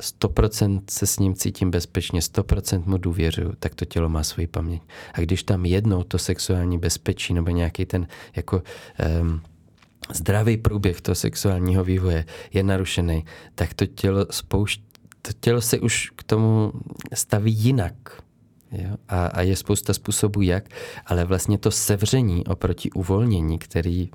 [0.00, 4.46] 100% eh, se s ním cítím bezpečně, 100% mu důvěřuju, tak to tělo má svoji
[4.46, 4.82] paměť.
[5.14, 8.62] A když tam jednou to sexuální bezpečí nebo nějaký ten jako
[9.20, 9.42] um,
[10.10, 16.10] zdravý průběh toho sexuálního vývoje je narušený, tak to tělo spouští to tělo se už
[16.16, 16.72] k tomu
[17.14, 18.22] staví jinak.
[18.72, 18.96] Jo?
[19.08, 20.68] A, a je spousta způsobů jak,
[21.06, 24.10] ale vlastně to sevření oproti uvolnění, který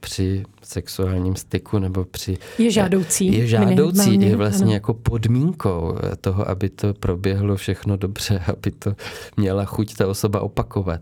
[0.00, 2.38] při sexuálním styku nebo při...
[2.58, 3.38] Je žádoucí.
[3.38, 4.72] Je žádoucí, je vlastně ano.
[4.72, 8.94] jako podmínkou toho, aby to proběhlo všechno dobře, aby to
[9.36, 11.00] měla chuť ta osoba opakovat.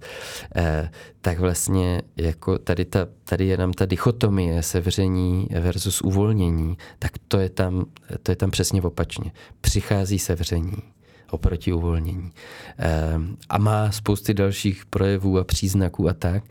[0.56, 7.12] Eh, tak vlastně jako tady, ta, tady je nám ta dichotomie sevření versus uvolnění, tak
[7.28, 7.84] to je tam,
[8.22, 9.32] to je tam přesně opačně.
[9.60, 10.95] Přichází sevření
[11.30, 12.32] oproti uvolnění.
[12.78, 16.44] Eh, a má spousty dalších projevů a příznaků a tak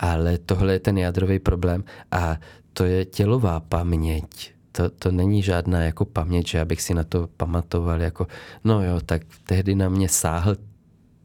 [0.00, 2.36] ale tohle je ten jádrový problém a
[2.72, 4.52] to je tělová paměť.
[4.72, 8.26] To, to není žádná jako paměť, že abych si na to pamatoval jako,
[8.64, 10.56] no jo, tak tehdy na mě sáhl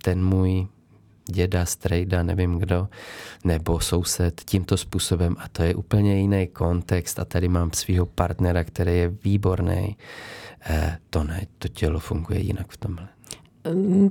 [0.03, 0.67] ten můj
[1.31, 2.87] děda, strejda, nevím kdo,
[3.43, 8.63] nebo soused tímto způsobem a to je úplně jiný kontext a tady mám svého partnera,
[8.63, 9.95] který je výborný.
[10.69, 13.07] Eh, to ne, to tělo funguje jinak v tomhle.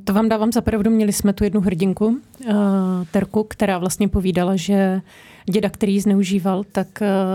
[0.05, 0.90] To vám dávám za pravdu.
[0.90, 2.55] Měli jsme tu jednu hrdinku, uh,
[3.11, 5.03] Terku, která vlastně povídala, že
[5.51, 6.88] děda, který ji zneužíval, tak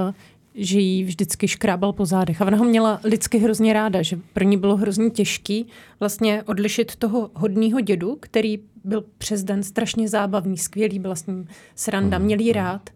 [0.08, 0.14] uh,
[0.56, 2.42] že jí vždycky škrábal po zádech.
[2.42, 5.68] A ona ho měla lidsky hrozně ráda, že pro ní bylo hrozně těžký
[6.00, 11.48] vlastně odlišit toho hodného dědu, který byl přes den strašně zábavný, skvělý, byl s ním
[11.76, 12.26] sranda, mhm.
[12.26, 12.90] měl jí rád.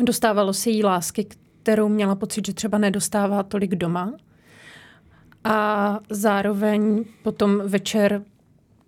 [0.00, 1.26] Dostávalo se jí lásky,
[1.62, 4.12] kterou měla pocit, že třeba nedostává tolik doma.
[5.44, 8.24] A zároveň potom večer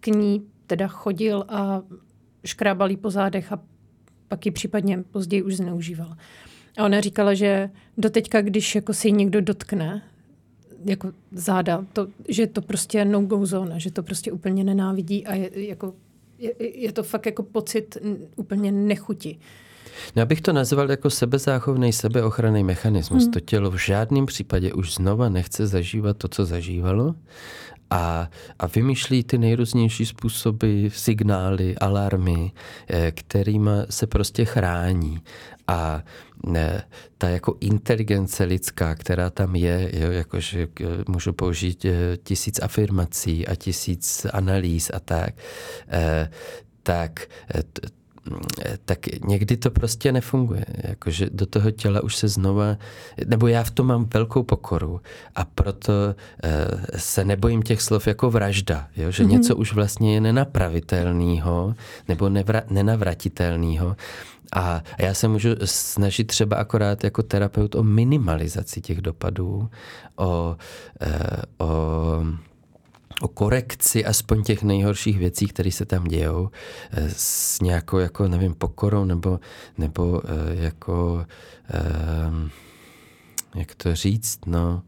[0.01, 1.83] k ní teda chodil a
[2.45, 3.63] škrábal jí po zádech a
[4.29, 6.17] pak ji případně později už zneužíval.
[6.79, 10.03] A ona říkala, že doteďka, když jako se jí někdo dotkne,
[10.85, 15.51] jako záda, to, že to prostě no-go zóna, že to prostě úplně nenávidí a je,
[15.55, 15.95] jako,
[16.39, 17.97] je, je to fakt jako pocit
[18.37, 19.39] úplně nechuti.
[20.17, 23.23] No, já bych to nazval jako sebezáchovný, sebeochranný mechanismus.
[23.23, 23.33] Hmm.
[23.33, 27.15] To tělo v žádném případě už znova nechce zažívat to, co zažívalo
[27.91, 32.53] a, a vymýšlí ty nejrůznější způsoby, signály, alarmy,
[32.89, 35.21] eh, kterými se prostě chrání.
[35.69, 36.03] A
[36.47, 36.83] ne,
[37.19, 43.47] ta jako inteligence lidská, která tam je, jo, jakože eh, můžu použít eh, tisíc afirmací
[43.47, 45.35] a tisíc analýz a tak,
[46.83, 47.27] tak
[48.85, 50.65] tak někdy to prostě nefunguje.
[50.85, 52.77] Jakože do toho těla už se znova,
[53.27, 55.01] nebo já v tom mám velkou pokoru
[55.35, 55.93] a proto
[56.43, 59.11] eh, se nebojím těch slov jako vražda, jo?
[59.11, 59.29] že mm-hmm.
[59.29, 61.75] něco už vlastně je nenapravitelného
[62.09, 63.97] nebo nevra, nenavratitelného.
[64.53, 69.71] A já se můžu snažit třeba akorát jako terapeut o minimalizaci těch dopadů,
[70.17, 70.57] o,
[71.01, 72.23] eh, o
[73.21, 76.51] o korekci aspoň těch nejhorších věcí, které se tam dějou,
[76.91, 79.41] eh, s nějakou, jako, nevím, pokorou nebo,
[79.79, 81.27] nebo eh, jako,
[81.71, 82.51] eh,
[83.55, 84.83] jak to říct, no,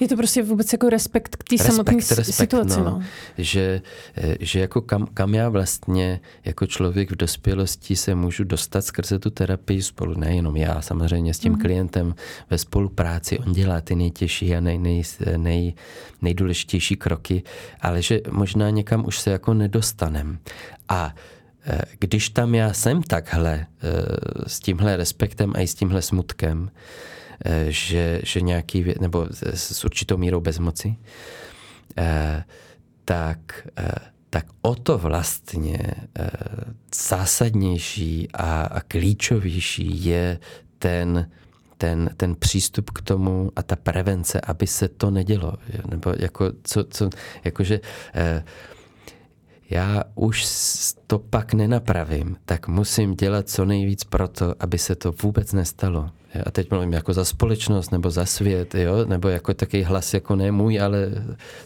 [0.00, 2.78] je to prostě vůbec jako respekt k té samotné situaci.
[2.78, 2.84] No.
[2.84, 3.02] No.
[3.38, 3.82] Že,
[4.16, 9.18] eh, že jako kam, kam já vlastně jako člověk v dospělosti se můžu dostat skrze
[9.18, 11.58] tu terapii spolu, nejenom já, samozřejmě s tím mm.
[11.58, 12.14] klientem
[12.50, 15.02] ve spolupráci, on dělá ty nejtěžší a nej, nej,
[15.36, 15.74] nej,
[16.22, 17.42] nejdůležitější kroky,
[17.80, 20.38] ale že možná někam už se jako nedostanem.
[20.88, 21.14] A
[21.66, 26.70] eh, když tam já jsem takhle, eh, s tímhle respektem a i s tímhle smutkem,
[27.68, 30.96] že, že nějaký, nebo s určitou mírou bezmoci,
[31.96, 32.44] eh,
[33.04, 33.92] tak, eh,
[34.30, 35.78] tak o to vlastně
[36.94, 40.38] zásadnější a, a klíčovější je
[40.78, 41.30] ten,
[41.78, 45.52] ten, ten přístup k tomu a ta prevence, aby se to nedělo.
[45.88, 47.10] Nebo jako, co, co,
[47.44, 47.80] jakože,
[48.14, 48.44] eh,
[49.70, 50.46] já už
[51.06, 56.10] to pak nenapravím, tak musím dělat co nejvíc pro to, aby se to vůbec nestalo.
[56.46, 59.04] A teď mluvím jako za společnost nebo za svět, jo?
[59.06, 61.08] nebo jako takový hlas jako ne můj, ale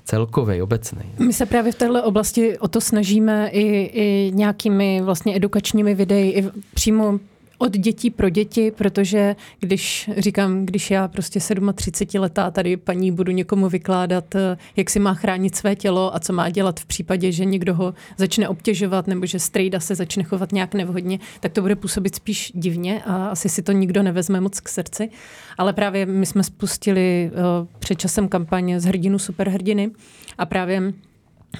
[0.04, 1.02] celkový, obecný.
[1.26, 6.30] My se právě v této oblasti o to snažíme i, i nějakými vlastně edukačními videi,
[6.30, 7.18] i přímo
[7.60, 11.40] od dětí pro děti, protože když říkám, když já prostě
[11.74, 16.20] 37 letá tady paní budu někomu vykládat, eh, jak si má chránit své tělo a
[16.20, 20.22] co má dělat v případě, že někdo ho začne obtěžovat nebo že strejda se začne
[20.22, 24.40] chovat nějak nevhodně, tak to bude působit spíš divně a asi si to nikdo nevezme
[24.40, 25.10] moc k srdci.
[25.58, 29.90] Ale právě my jsme spustili uh, před časem kampaně z hrdinu superhrdiny
[30.38, 30.92] a právě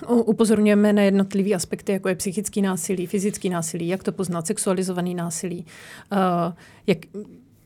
[0.08, 5.66] Upozorňujeme na jednotlivé aspekty, jako je psychický násilí, fyzický násilí, jak to poznat, sexualizovaný násilí,
[6.12, 6.18] uh,
[6.86, 6.98] jak,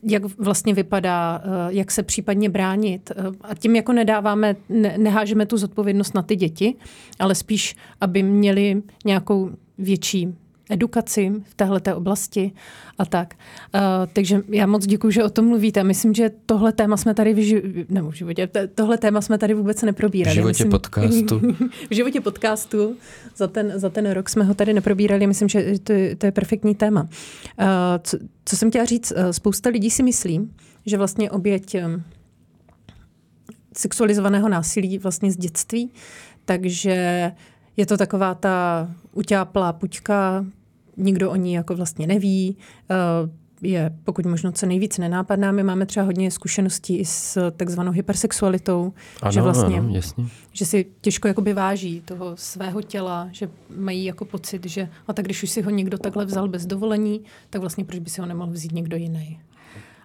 [0.02, 3.12] jak vlastně vypadá, uh, jak se případně bránit.
[3.16, 6.74] Uh, a tím jako nedáváme, ne, nehážeme tu zodpovědnost na ty děti,
[7.18, 10.34] ale spíš, aby měli nějakou větší
[10.70, 12.52] edukaci v téhle oblasti
[12.98, 13.34] a tak.
[13.74, 13.80] Uh,
[14.12, 15.84] takže já moc děkuji, že o tom mluvíte.
[15.84, 19.54] Myslím, že tohle téma jsme tady v, ži- nebo v životě, tohle téma jsme tady
[19.54, 20.32] vůbec neprobírali.
[20.32, 21.40] V životě myslím, podcastu.
[21.90, 22.96] v životě podcastu.
[23.36, 25.26] Za ten, za ten rok jsme ho tady neprobírali.
[25.26, 27.02] Myslím, že to, to je perfektní téma.
[27.02, 27.66] Uh,
[28.02, 30.50] co, co jsem chtěla říct, uh, spousta lidí si myslí,
[30.86, 32.02] že vlastně oběť um,
[33.76, 35.90] sexualizovaného násilí vlastně z dětství,
[36.44, 37.32] takže
[37.76, 40.44] je to taková ta utáplá puťka,
[40.96, 42.56] nikdo o ní jako vlastně neví,
[42.90, 42.94] eh,
[43.62, 45.52] je pokud možno co nejvíc nenápadná.
[45.52, 50.24] My máme třeba hodně zkušeností i s takzvanou hypersexualitou, ano, že vlastně, ano, jasně.
[50.52, 55.24] že si těžko jakoby váží toho svého těla, že mají jako pocit, že a tak
[55.24, 58.26] když už si ho někdo takhle vzal bez dovolení, tak vlastně proč by si ho
[58.26, 59.40] nemohl vzít někdo jiný.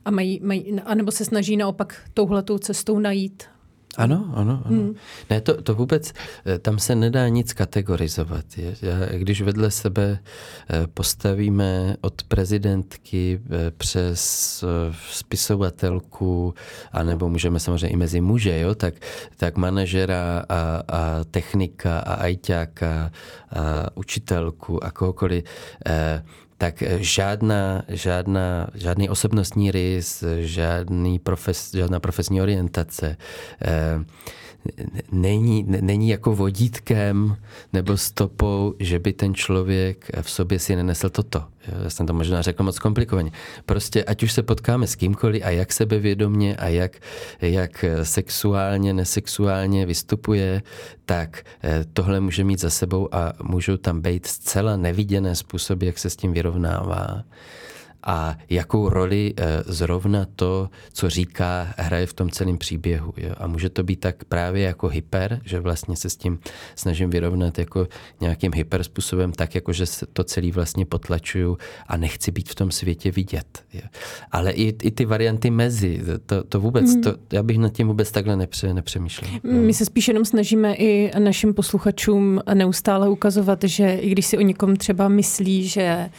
[0.05, 3.43] A mají, mají, anebo se snaží naopak touhletou cestou najít
[3.97, 4.78] ano, ano, ano.
[4.78, 4.95] Hmm.
[5.30, 6.13] Ne, to, to vůbec,
[6.45, 8.45] eh, tam se nedá nic kategorizovat.
[8.58, 14.63] Já, když vedle sebe eh, postavíme od prezidentky eh, přes
[15.10, 16.54] spisovatelku,
[16.91, 18.93] anebo můžeme samozřejmě i mezi muže, jo, tak,
[19.38, 23.12] tak manažera a, a technika a ajťáka
[23.52, 25.43] a učitelku a kohokoliv,
[26.60, 33.17] tak žádná, žádná, žádný osobnostní rys, žádný profes, žádná profesní orientace,
[33.62, 34.00] eh,
[35.12, 37.38] není, není jako vodítkem
[37.74, 41.43] nebo stopou, že by ten člověk v sobě si nenesl toto.
[41.84, 43.32] Já jsem to možná řekl moc komplikovaně.
[43.65, 46.98] Prostě ať už se potkáme s kýmkoliv a jak sebevědomně a jak,
[47.41, 50.62] jak sexuálně, nesexuálně vystupuje,
[51.06, 56.00] tak eh, tohle může mít za sebou a můžou tam být zcela neviděné způsoby, jak
[56.00, 57.24] se s tím vyrovnává
[58.03, 63.13] a jakou roli eh, zrovna to, co říká, hraje v tom celém příběhu.
[63.17, 63.33] Jo?
[63.38, 66.39] A může to být tak právě jako hyper, že vlastně se s tím
[66.75, 67.88] snažím vyrovnat jako
[68.21, 71.57] nějakým hyper způsobem, tak jako, že se to celý vlastně potlačuju
[71.88, 73.63] a nechci být v tom světě vidět.
[73.73, 73.81] Jo?
[74.31, 77.01] Ale i, i ty varianty mezi, to, to vůbec, mm.
[77.01, 79.31] to, já bych nad tím vůbec takhle nepře, nepřemýšlel.
[79.43, 84.41] My se spíš jenom snažíme i našim posluchačům neustále ukazovat, že i když si o
[84.41, 86.09] někom třeba myslí, že eh,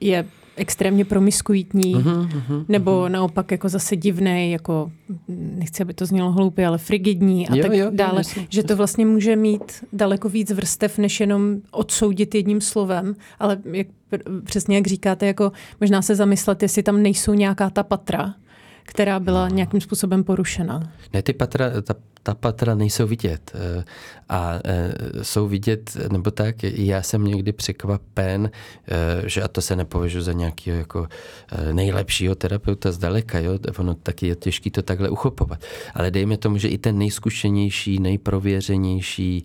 [0.00, 0.24] je
[0.56, 3.10] extrémně promiskuitní, uh-huh, uh-huh, nebo uh-huh.
[3.10, 4.92] naopak jako zase divný, jako
[5.28, 8.76] nechci, aby to znělo hloupě, ale frigidní a jo, tak jo, dále, jasně, že to
[8.76, 13.86] vlastně může mít daleko víc vrstev, než jenom odsoudit jedním slovem, ale jak,
[14.44, 18.34] přesně jak říkáte, jako možná se zamyslet, jestli tam nejsou nějaká ta patra,
[18.82, 20.92] která byla nějakým způsobem porušena.
[21.12, 23.52] Ne, ty patra, ta ta patra nejsou vidět.
[23.54, 23.84] Eh,
[24.28, 28.50] a eh, jsou vidět, nebo tak, já jsem někdy překvapen,
[28.88, 31.06] eh, že a to se nepovažuji za nějakého jako
[31.72, 33.58] nejlepšího terapeuta zdaleka, jo?
[33.78, 35.64] ono taky je těžké to takhle uchopovat.
[35.94, 39.44] Ale dejme tomu, že i ten nejzkušenější, nejprověřenější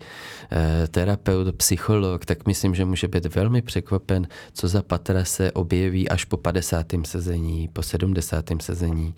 [0.92, 6.26] terapeut, psycholog, tak myslím, že může být velmi překvapen, co za patra se objeví až
[6.26, 6.86] po 50.
[7.06, 8.46] sezení, po 70.
[8.62, 9.14] sezení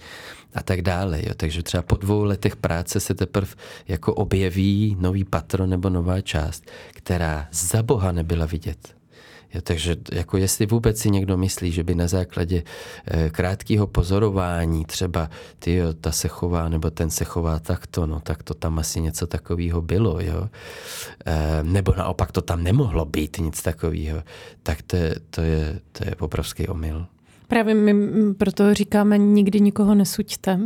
[0.53, 1.19] a tak dále.
[1.23, 1.33] Jo.
[1.37, 3.50] Takže třeba po dvou letech práce se teprve
[3.87, 9.01] jako objeví nový patron nebo nová část, která za boha nebyla vidět.
[9.53, 12.63] Jo, takže jako jestli vůbec si někdo myslí, že by na základě
[13.05, 18.19] e, krátkého pozorování třeba ty, jo, ta se chová nebo ten se chová takto, no
[18.19, 20.49] tak to tam asi něco takového bylo, jo.
[21.25, 24.23] E, nebo naopak to tam nemohlo být nic takového,
[24.63, 27.05] tak to je, to je, to je obrovský omyl.
[27.47, 27.93] Právě my
[28.33, 30.59] proto říkáme, nikdy nikoho nesuďte,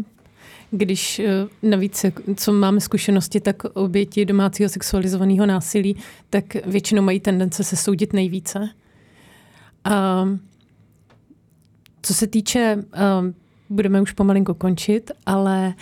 [0.77, 5.95] když eh, navíc, co máme zkušenosti, tak oběti domácího sexualizovaného násilí,
[6.29, 8.69] tak většinou mají tendence se soudit nejvíce.
[9.83, 10.25] A
[12.01, 12.83] co se týče,
[13.69, 15.73] budeme už pomalinko končit, ale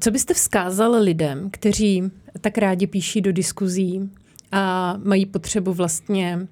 [0.00, 2.02] co byste vzkázal lidem, kteří
[2.40, 4.10] tak rádi píší do diskuzí
[4.52, 6.48] a mají potřebu vlastně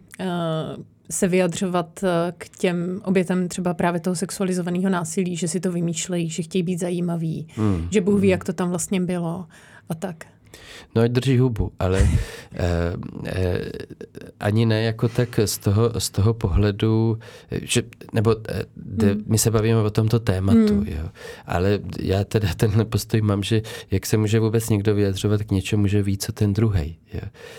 [1.11, 6.31] se vyjadřovat eh, k těm obětem třeba právě toho sexualizovaného násilí, že si to vymýšlejí,
[6.31, 7.89] že chtějí být zajímaví, hmm.
[7.91, 8.31] že Bůh ví, hmm.
[8.31, 9.47] jak to tam vlastně bylo
[9.89, 10.27] a tak.
[10.95, 11.99] No ať drží hubu, ale
[12.55, 12.95] eh,
[13.27, 13.73] eh,
[14.41, 17.19] ani ne jako tak z toho, z toho pohledu,
[17.51, 19.25] že, nebo eh, de, hmm.
[19.27, 20.87] my se bavíme o tomto tématu, hmm.
[20.87, 21.09] jo.
[21.47, 25.87] ale já teda tenhle postoj mám, že jak se může vůbec někdo vyjadřovat k něčemu,
[25.87, 26.99] že ví, co ten druhý.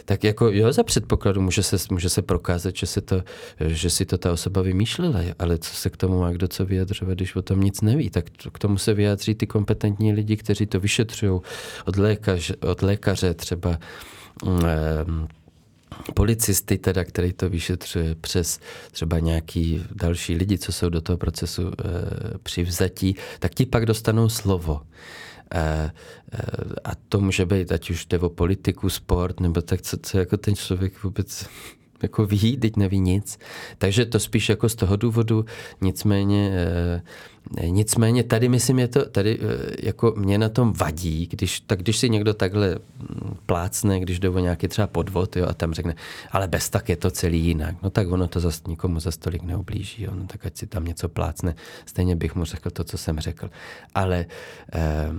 [0.06, 3.24] Tak jako jo, za předpokladu může se, může se prokázat, že, se to,
[3.68, 7.14] že si to ta osoba vymýšlela, ale co se k tomu má kdo co vyjadřovat,
[7.14, 10.80] když o tom nic neví, tak k tomu se vyjádří ty kompetentní lidi, kteří to
[10.80, 11.42] vyšetřují
[11.86, 13.80] od, lékař, od lékaře třeba
[14.46, 15.28] mm,
[16.14, 18.60] policisty, teda, který to vyšetřuje přes
[18.92, 21.72] třeba nějaký další lidi, co jsou do toho procesu e,
[22.38, 24.82] přivzatí, tak ti pak dostanou slovo.
[25.52, 25.92] E, e,
[26.84, 30.38] a to může být, ať už jde o politiku, sport, nebo tak, co, co jako
[30.38, 31.46] ten člověk vůbec
[32.04, 33.40] jako ví, teď neví nic.
[33.78, 35.46] Takže to spíš jako z toho důvodu,
[35.82, 36.52] nicméně,
[37.58, 41.80] e, nicméně tady myslím, je to, tady e, jako mě na tom vadí, když, tak
[41.80, 45.74] když si někdo takhle mm, plácne, když jde o nějaký třeba podvod, jo, a tam
[45.74, 45.96] řekne,
[46.32, 49.44] ale bez tak je to celý jinak, no tak ono to zas, nikomu za stolik
[49.44, 52.98] neublíží, jo, no tak ať si tam něco plácne, stejně bych mu řekl to, co
[52.98, 53.50] jsem řekl.
[53.96, 54.26] Ale
[54.72, 55.14] Eh,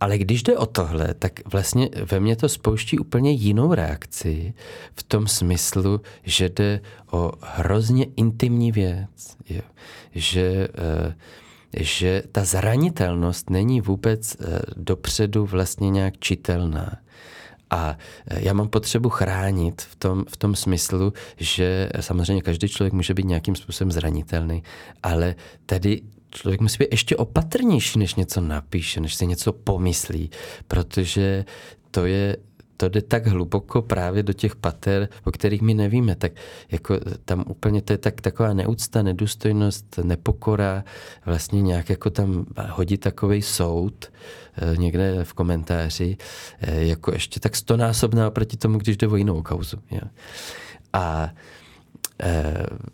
[0.00, 4.54] ale když jde o tohle, tak vlastně ve mně to spouští úplně jinou reakci
[4.94, 9.36] v tom smyslu, že jde o hrozně intimní věc.
[9.48, 9.62] Jo.
[10.14, 11.14] Že, eh,
[11.76, 16.98] že ta zranitelnost není vůbec eh, dopředu vlastně nějak čitelná.
[17.70, 17.98] A
[18.28, 23.26] já mám potřebu chránit v tom, v tom smyslu, že samozřejmě každý člověk může být
[23.26, 24.62] nějakým způsobem zranitelný,
[25.02, 25.34] ale
[25.66, 26.02] tady
[26.34, 30.30] člověk musí být ještě opatrnější, než něco napíše, než si něco pomyslí,
[30.68, 31.44] protože
[31.90, 32.36] to je
[32.82, 36.32] to jde tak hluboko právě do těch pater, o kterých my nevíme, tak
[36.70, 40.84] jako tam úplně to je tak taková neúcta, nedůstojnost, nepokora,
[41.26, 44.12] vlastně nějak jako tam hodí takový soud
[44.56, 46.16] eh, někde v komentáři,
[46.60, 49.76] eh, jako ještě tak stonásobná proti tomu, když jde o jinou kauzu.
[49.90, 50.08] Jo.
[50.92, 51.30] A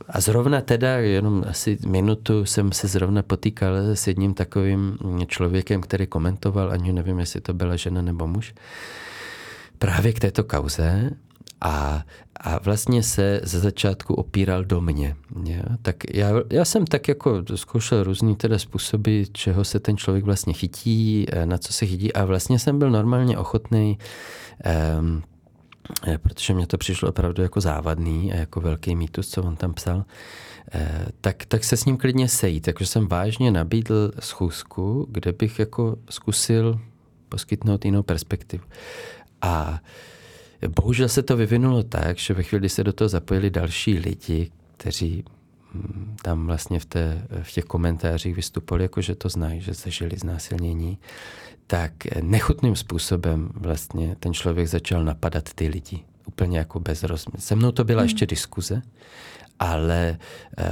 [0.08, 6.06] a zrovna teda, jenom asi minutu jsem se zrovna potýkal s jedním takovým člověkem, který
[6.06, 8.54] komentoval, ani nevím, jestli to byla žena nebo muž,
[9.78, 11.10] právě k této kauze
[11.60, 12.04] a,
[12.40, 15.16] a vlastně se ze začátku opíral do mě.
[15.44, 15.62] Je?
[15.82, 20.52] Tak já, já jsem tak jako zkoušel různý teda způsoby, čeho se ten člověk vlastně
[20.52, 23.98] chytí, eh, na co se chytí a vlastně jsem byl normálně ochotný
[24.98, 25.22] um,
[26.18, 30.04] protože mě to přišlo opravdu jako závadný a jako velký mýtus, co on tam psal,
[30.72, 32.64] eh, tak, tak se s ním klidně sejít.
[32.64, 36.80] Takže jsem vážně nabídl schůzku, kde bych jako zkusil
[37.28, 38.64] poskytnout jinou perspektivu.
[39.42, 39.80] A
[40.68, 45.24] bohužel se to vyvinulo tak, že ve chvíli se do toho zapojili další lidi, kteří
[46.22, 50.98] tam vlastně v, té, v těch komentářích vystupovali, jako že to znají, že zažili znásilnění,
[51.66, 51.92] tak
[52.22, 56.04] nechutným způsobem vlastně ten člověk začal napadat ty lidi.
[56.26, 57.40] Úplně jako bez rozměru.
[57.40, 58.04] Se mnou to byla hmm.
[58.04, 58.82] ještě diskuze,
[59.58, 60.18] ale
[60.58, 60.70] e,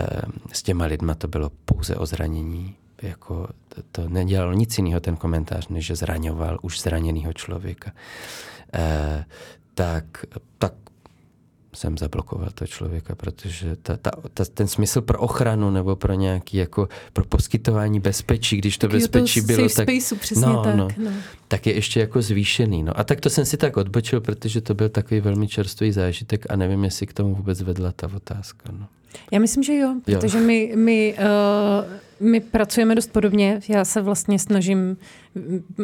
[0.53, 2.74] s těma lidma to bylo pouze o zranění.
[3.03, 7.92] Jako to, to nedělalo nic jiného ten komentář, než že zraňoval už zraněného člověka.
[8.74, 9.24] E,
[9.74, 10.05] tak,
[10.59, 10.72] tak
[11.77, 16.57] jsem zablokoval toho člověka, protože ta, ta, ta, ten smysl pro ochranu nebo pro nějaký
[16.57, 20.77] jako pro poskytování bezpečí, když to tak bezpečí to bylo, tak, spaceu, přesně no, tak,
[20.77, 21.11] no, no.
[21.49, 22.83] tak je ještě jako zvýšený.
[22.83, 22.99] No.
[22.99, 26.57] A tak to jsem si tak odbočil, protože to byl takový velmi čerstvý zážitek a
[26.57, 28.72] nevím, jestli k tomu vůbec vedla ta otázka.
[28.79, 28.87] No.
[29.33, 30.45] Já myslím, že jo, protože jo.
[30.45, 33.61] my, my uh, my pracujeme dost podobně.
[33.68, 34.97] Já se vlastně snažím,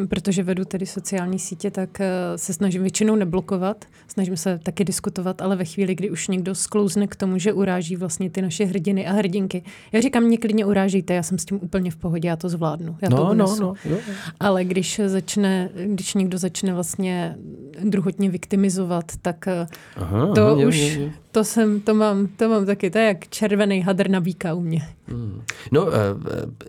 [0.09, 3.85] protože vedu tedy sociální sítě, tak eh, se snažím většinou neblokovat.
[4.09, 7.97] Snažím se taky diskutovat, ale ve chvíli, kdy už někdo sklouzne k tomu, že uráží
[7.97, 9.63] vlastně ty naše hrdiny a hrdinky.
[9.93, 12.97] Já říkám, mě klidně urážíte, já jsem s tím úplně v pohodě, já to zvládnu.
[13.03, 13.97] Já no, to no, no, jo.
[14.41, 17.37] Ale když začne, když někdo začne vlastně
[17.85, 21.13] druhotně viktimizovat, tak eh, aha, to aha, už, je, je.
[21.31, 24.61] to jsem, to mám, to mám taky, to je jak červený hadr na víka u
[24.61, 24.83] mě.
[25.07, 25.43] Hmm.
[25.71, 25.99] No, eh,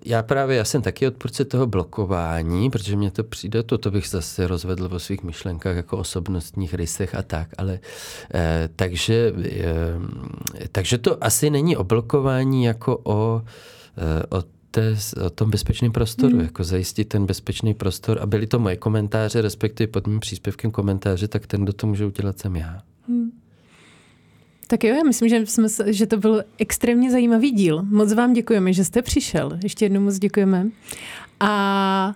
[0.06, 4.08] já právě, já jsem taky odpůrce toho blokování, protože mě to přijde, to, to bych
[4.08, 7.80] zase rozvedl o svých myšlenkách jako osobnostních rysech a tak, ale
[8.34, 13.42] eh, takže, eh, takže to asi není o blokování jako o,
[13.98, 14.96] eh, o té,
[15.26, 16.46] o tom bezpečném prostoru, hmm.
[16.46, 21.28] jako zajistit ten bezpečný prostor a byly to moje komentáře, respektive pod mým příspěvkem komentáře,
[21.28, 22.82] tak ten, kdo to může udělat, jsem já.
[23.08, 23.32] Hmm.
[24.68, 27.84] Tak jo, já myslím, že, jsme, že to byl extrémně zajímavý díl.
[27.84, 29.60] Moc vám děkujeme, že jste přišel.
[29.64, 30.68] Ještě jednou moc děkujeme.
[31.40, 32.14] A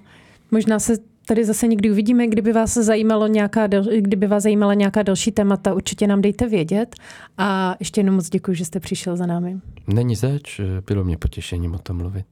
[0.52, 0.94] možná se
[1.28, 3.68] tady zase někdy uvidíme, kdyby vás zajímalo nějaká,
[4.00, 6.96] kdyby vás zajímala nějaká další témata, určitě nám dejte vědět.
[7.38, 9.58] A ještě jednou moc děkuji, že jste přišel za námi.
[9.88, 12.26] Není zač, bylo mě potěšením o tom mluvit.